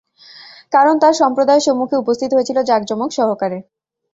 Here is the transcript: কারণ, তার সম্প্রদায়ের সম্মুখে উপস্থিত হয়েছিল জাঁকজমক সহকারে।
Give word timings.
কারণ, 0.73 0.95
তার 0.99 1.13
সম্প্রদায়ের 1.21 1.65
সম্মুখে 1.67 2.01
উপস্থিত 2.03 2.29
হয়েছিল 2.33 2.57
জাঁকজমক 2.69 3.09
সহকারে। 3.13 3.57